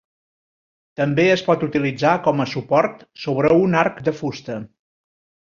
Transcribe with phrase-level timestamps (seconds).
[1.01, 4.59] També es pot utilitzar com a suport sobre un arc de fusta.